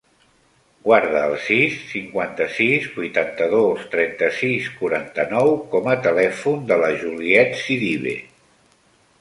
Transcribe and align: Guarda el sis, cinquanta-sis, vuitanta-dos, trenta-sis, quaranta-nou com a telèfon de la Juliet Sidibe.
Guarda 0.85 1.19
el 1.31 1.35
sis, 1.47 1.75
cinquanta-sis, 1.89 2.87
vuitanta-dos, 2.95 3.83
trenta-sis, 3.93 4.71
quaranta-nou 4.81 5.53
com 5.75 5.93
a 5.93 5.97
telèfon 6.09 6.67
de 6.73 6.83
la 6.85 6.93
Juliet 7.05 7.59
Sidibe. 7.65 8.17